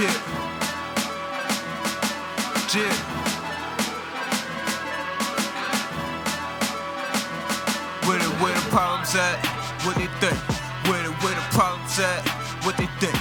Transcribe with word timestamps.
Shit. 0.00 0.16
Where 8.08 8.18
the, 8.18 8.30
where 8.40 8.54
the 8.54 8.64
problems 8.72 9.14
at? 9.14 9.36
What 9.84 9.96
they 9.96 10.08
think? 10.24 10.38
Where 10.88 11.02
the, 11.04 11.12
where 11.20 11.34
the 11.36 11.44
problems 11.52 11.98
at? 12.00 12.24
What 12.64 12.78
they 12.78 12.88
think? 12.96 13.12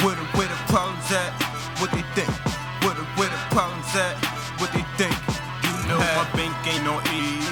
Where 0.00 0.16
the, 0.16 0.24
where 0.32 0.48
the 0.48 0.56
problems 0.72 1.04
at? 1.12 1.36
What 1.84 1.90
they 1.92 2.00
think? 2.16 2.32
Where 2.80 2.94
the, 2.96 3.04
where 3.20 3.28
the 3.28 3.40
problems 3.52 3.92
at? 3.92 4.16
What 4.56 4.72
they 4.72 4.84
think? 4.96 5.12
You 5.68 5.74
know 5.84 5.98
my 6.00 6.24
bank 6.32 6.56
ain't 6.64 6.84
no 6.88 6.96
E. 7.12 7.44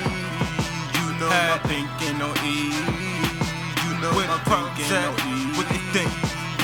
You 0.96 1.06
know 1.20 1.28
my 1.28 1.60
bank 1.68 1.90
ain't 2.00 2.16
no 2.16 2.32
E. 2.48 2.72
You 3.84 3.92
know 4.00 4.16
Where 4.16 4.24
my 4.26 4.40
bank 4.48 4.72
ain't 4.80 4.88
at? 4.88 5.04
no 5.04 5.12
E. 5.28 5.52
What 5.60 5.68
they 5.68 5.82
think? 5.92 6.10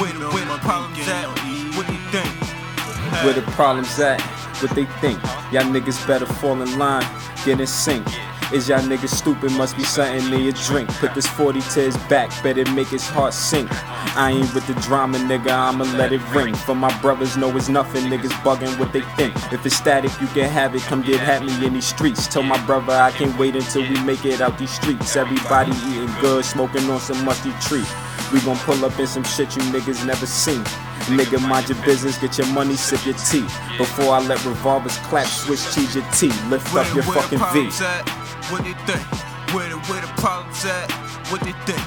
Where 0.00 0.12
the, 0.16 0.32
where 0.32 0.46
the 0.48 0.56
problems 0.64 1.06
at? 1.08 1.35
What 1.76 1.86
they 1.88 1.96
think? 2.10 3.22
Where 3.22 3.34
the 3.34 3.42
problems 3.52 4.00
at? 4.00 4.18
What 4.62 4.70
they 4.70 4.86
think? 5.02 5.22
Y'all 5.52 5.64
niggas 5.64 6.06
better 6.06 6.24
fall 6.24 6.62
in 6.62 6.78
line, 6.78 7.04
get 7.44 7.60
in 7.60 7.66
sync. 7.66 8.06
Is 8.50 8.66
y'all 8.70 8.78
niggas 8.78 9.10
stupid? 9.10 9.52
Must 9.52 9.76
be 9.76 9.84
something 9.84 10.32
in 10.32 10.40
your 10.40 10.54
drink. 10.54 10.88
Put 10.88 11.14
this 11.14 11.26
40 11.26 11.60
to 11.60 11.80
his 11.82 11.96
back, 12.08 12.30
better 12.42 12.64
make 12.72 12.86
his 12.86 13.06
heart 13.06 13.34
sink. 13.34 13.68
I 14.16 14.30
ain't 14.30 14.54
with 14.54 14.66
the 14.66 14.74
drama, 14.80 15.18
nigga, 15.18 15.50
I'ma 15.50 15.84
let 15.98 16.14
it 16.14 16.22
ring. 16.32 16.54
For 16.54 16.74
my 16.74 16.98
brothers, 17.02 17.36
know 17.36 17.54
it's 17.54 17.68
nothing, 17.68 18.04
niggas 18.04 18.32
bugging 18.40 18.78
what 18.78 18.94
they 18.94 19.02
think. 19.18 19.34
If 19.52 19.66
it's 19.66 19.76
static, 19.76 20.18
you 20.18 20.28
can 20.28 20.48
have 20.48 20.74
it, 20.74 20.80
come 20.82 21.02
get 21.02 21.20
at 21.20 21.44
me 21.44 21.66
in 21.66 21.74
these 21.74 21.84
streets. 21.84 22.26
Tell 22.26 22.42
my 22.42 22.64
brother 22.64 22.94
I 22.94 23.10
can't 23.10 23.38
wait 23.38 23.54
until 23.54 23.82
we 23.82 24.00
make 24.04 24.24
it 24.24 24.40
out 24.40 24.56
these 24.56 24.70
streets. 24.70 25.14
Everybody 25.14 25.72
eating 25.72 26.14
good, 26.22 26.42
smoking 26.42 26.88
on 26.88 27.00
some 27.00 27.22
musty 27.22 27.52
tree. 27.60 27.84
We 28.32 28.40
gon' 28.40 28.56
pull 28.58 28.84
up 28.84 28.98
in 28.98 29.06
some 29.06 29.24
shit 29.24 29.54
you 29.56 29.62
niggas 29.70 30.04
never 30.04 30.26
seen. 30.26 30.62
Nigga, 31.06 31.38
mind 31.48 31.68
your 31.68 31.78
business, 31.84 32.18
get 32.18 32.36
your 32.38 32.46
money, 32.48 32.74
sip 32.74 33.04
your 33.06 33.14
tea. 33.14 33.46
Before 33.78 34.14
I 34.14 34.20
let 34.20 34.44
revolvers 34.44 34.98
clap, 35.06 35.26
switch 35.26 35.62
cheese 35.74 35.94
your 35.94 36.04
tea. 36.12 36.32
Lift 36.50 36.72
Where 36.74 36.82
up 36.82 36.88
the, 36.90 36.94
your 36.96 37.04
where 37.04 37.14
the 37.22 37.22
fucking 37.22 37.38
V. 37.38 37.44
problems 37.44 37.80
at? 37.80 38.08
What 38.50 38.64
they 38.64 38.74
think? 38.86 39.06
Where 39.54 39.68
the, 39.70 39.76
where 39.86 40.00
the 40.00 40.10
problems 40.20 40.64
at? 40.66 40.90
What 41.30 41.40
they 41.42 41.54
think? 41.70 41.80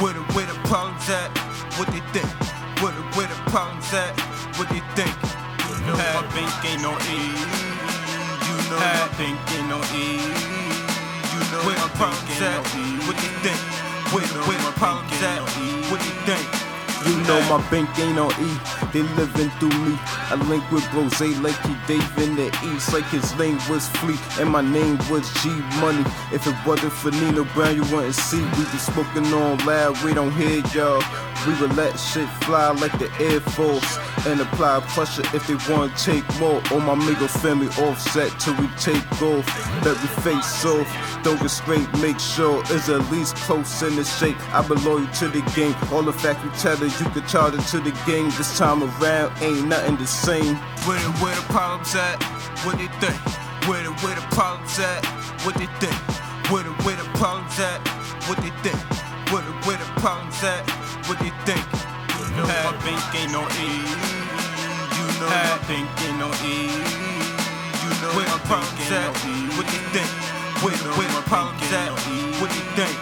Where 0.00 0.12
the, 0.14 0.20
where 0.34 0.46
the 0.46 0.54
problems 0.70 1.08
at? 1.10 1.30
What 1.78 1.88
they 1.90 2.00
think? 2.14 2.30
Where 2.80 2.92
the, 2.94 3.02
where 3.18 3.26
the 3.26 3.38
problems 3.50 3.92
at? 3.92 4.14
What 4.56 4.68
they 4.70 4.80
think? 4.94 5.10
You 5.66 5.86
know 5.86 5.96
my 5.96 6.22
bank 6.30 6.54
ain't 6.70 6.82
no 6.86 6.94
E. 7.10 7.18
You 8.46 8.56
know 8.70 8.78
my 8.78 9.08
bank 9.18 9.38
ain't 9.58 9.68
no 9.68 9.78
E. 9.90 10.22
You 10.22 11.40
know 11.50 11.66
Where 11.66 11.76
my 11.76 11.88
the 11.90 11.98
bank 11.98 12.14
problems 12.14 12.30
ain't 12.30 12.46
at? 12.46 12.62
no 12.62 12.78
E. 12.78 12.84
What 13.10 13.16
they 13.18 13.32
think? 13.42 13.60
Where 14.14 14.26
the, 14.26 14.38
where 14.46 14.58
the 14.62 14.72
problems 14.78 15.22
at? 15.22 15.40
You 16.30 17.16
know 17.22 17.40
my 17.48 17.58
bank 17.70 17.88
ain't 17.98 18.18
on 18.18 18.30
E, 18.30 18.60
they 18.92 19.02
living 19.16 19.50
through 19.58 19.76
me. 19.84 19.98
I 20.30 20.36
link 20.48 20.70
with 20.70 20.86
Rose 20.94 21.20
like 21.40 21.58
he 21.66 21.74
Dave 21.88 22.18
in 22.18 22.36
the 22.36 22.46
East, 22.72 22.92
like 22.92 23.06
his 23.06 23.36
name 23.36 23.58
was 23.68 23.88
Fleet 23.98 24.20
and 24.38 24.48
my 24.48 24.60
name 24.60 24.98
was 25.10 25.28
G 25.42 25.48
Money. 25.80 26.04
If 26.32 26.46
it 26.46 26.54
wasn't 26.64 26.92
for 26.92 27.10
Nino 27.10 27.44
Brown, 27.52 27.74
you 27.74 27.82
wouldn't 27.84 28.14
see. 28.14 28.40
We 28.40 28.64
be 28.64 28.78
smoking 28.78 29.26
on 29.32 29.58
loud, 29.66 30.00
we 30.04 30.14
don't 30.14 30.30
hear 30.30 30.62
y'all. 30.72 31.02
We 31.46 31.58
would 31.60 31.74
let 31.76 31.98
shit 31.98 32.28
fly 32.44 32.70
like 32.70 32.96
the 32.98 33.10
Air 33.18 33.40
Force 33.40 33.98
and 34.26 34.40
apply 34.40 34.80
pressure 34.88 35.22
if 35.34 35.46
they 35.46 35.56
wanna 35.72 35.92
take 35.96 36.24
more. 36.38 36.62
All 36.70 36.80
my 36.80 36.94
Migo 36.94 37.28
family 37.28 37.68
offset 37.84 38.30
till 38.38 38.54
we 38.56 38.68
take 38.76 39.04
off. 39.22 39.46
Bet 39.82 39.96
we 40.02 40.08
face 40.22 40.64
off, 40.64 40.88
don't 41.22 41.40
get 41.40 41.48
straight, 41.48 41.88
make 41.98 42.20
sure 42.20 42.62
it's 42.66 42.88
at 42.88 43.10
least 43.10 43.36
close 43.36 43.82
in 43.82 43.96
the 43.96 44.04
shape. 44.04 44.36
I 44.54 44.66
been 44.66 44.82
loyal 44.84 45.06
to 45.06 45.28
the 45.28 45.42
game. 45.56 45.74
All 45.92 46.02
the 46.02 46.12
fact 46.12 46.44
you 46.44 46.50
tell 46.60 46.76
her 46.76 46.86
you 46.86 47.10
can 47.10 47.26
charge 47.26 47.54
it 47.54 47.62
to 47.72 47.80
the 47.80 47.92
game. 48.06 48.30
This 48.36 48.58
time 48.58 48.82
around 48.82 49.32
ain't 49.42 49.66
nothing 49.66 49.96
the 49.96 50.06
same. 50.06 50.56
Where 50.86 50.98
where 51.22 51.34
the 51.34 51.42
problems 51.52 51.94
at? 51.94 52.22
What 52.64 52.76
they 52.76 52.88
think? 53.00 53.18
Where 53.66 53.82
the, 53.82 53.90
where 54.04 54.14
the 54.14 54.26
problems 54.34 54.78
at? 54.78 55.04
What 55.44 55.54
they 55.54 55.66
think? 55.80 55.94
Where 56.50 56.64
the, 56.64 56.70
where 56.84 56.96
the 56.96 57.04
problems 57.18 57.58
at? 57.60 57.80
What 58.28 58.38
they 58.38 58.50
think? 58.62 59.09
Where 59.30 59.42
the, 59.42 59.52
where 59.62 59.78
the 59.78 59.84
problems 60.02 60.42
at? 60.42 60.66
What 61.06 61.18
they 61.20 61.30
think? 61.46 61.62
You 62.18 62.26
know 62.34 62.46
my 62.50 62.74
bank 62.82 62.98
ain't 63.14 63.30
no 63.30 63.46
E. 63.46 63.70
You 64.98 65.06
know 65.22 65.30
my 65.30 65.54
bank 65.70 65.86
ain't 66.02 66.18
no 66.18 66.26
E. 66.42 66.66
You 66.66 67.90
know 68.02 68.10
Where 68.18 68.26
my 68.26 68.42
bank 68.50 68.66
ain't 68.82 68.90
no 68.90 69.14
E. 69.30 69.54
What 69.54 69.66
they 69.70 69.78
think? 69.94 70.10
Where 70.66 70.74
the, 70.74 70.90
where 70.98 71.08
the 71.14 71.22
problems 71.30 71.62
at? 71.72 71.92
What 72.42 72.50
they 72.50 72.64
think? 72.74 72.90
Hey. 72.90 72.99